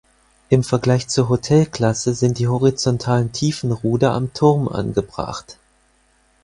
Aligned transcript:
Im 0.49 0.63
Vergleich 0.63 1.09
zur 1.09 1.29
Hotel-Klasse 1.29 2.15
sind 2.15 2.39
die 2.39 2.47
horizontalen 2.47 3.33
Tiefenruder 3.33 4.13
am 4.13 4.33
Turm 4.33 4.67
angebracht. 4.67 5.59